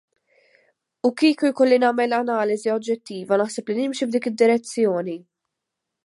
[1.09, 5.15] U kieku jkolli nagħmel analiżi oġġettiva naħseb li nimxi f'dik id-direzzjoni.